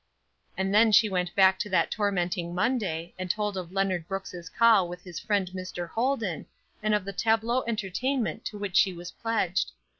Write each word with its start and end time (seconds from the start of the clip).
And 0.57 0.73
then 0.73 0.91
she 0.91 1.09
went 1.09 1.35
back 1.35 1.59
to 1.59 1.69
that 1.69 1.91
tormenting 1.91 2.55
Monday, 2.55 3.13
and 3.19 3.29
told 3.29 3.55
of 3.55 3.71
Leonard 3.71 4.07
Brooks' 4.07 4.49
call 4.49 4.89
with 4.89 5.03
his 5.03 5.19
friend 5.19 5.51
Mr. 5.53 5.87
Holden, 5.87 6.47
and 6.81 6.95
of 6.95 7.05
the 7.05 7.13
tableau 7.13 7.63
entertainment 7.67 8.43
to 8.45 8.57
which 8.57 8.77
she 8.77 8.93
was 8.93 9.11
pledged. 9.11 9.71